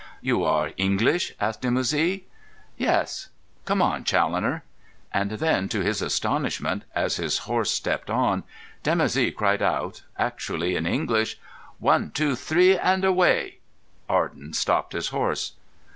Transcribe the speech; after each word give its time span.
"You 0.21 0.43
are 0.43 0.71
English?" 0.77 1.35
asked 1.39 1.61
Dimoussi. 1.61 2.23
"Yes. 2.75 3.29
Come 3.65 3.83
on, 3.83 4.03
Challoner!" 4.03 4.63
And 5.13 5.29
then, 5.33 5.69
to 5.69 5.81
his 5.81 6.01
astonishment, 6.01 6.85
as 6.95 7.17
his 7.17 7.37
horse 7.47 7.69
stepped 7.69 8.09
on, 8.09 8.43
Dimoussi 8.81 9.29
cried 9.35 9.61
out 9.61 10.01
actually 10.17 10.75
in 10.75 10.87
English: 10.87 11.37
"One, 11.77 12.09
two, 12.09 12.35
three, 12.35 12.75
and 12.75 13.05
away!" 13.05 13.59
Arden 14.09 14.53
stopped 14.53 14.93
his 14.93 15.09
horse. 15.09 15.51